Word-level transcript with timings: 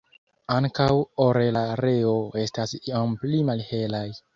Ankaŭ 0.55 0.87
orelareo 1.27 2.17
estas 2.49 2.77
iom 2.83 3.19
pli 3.25 3.49
malhelaj. 3.53 4.09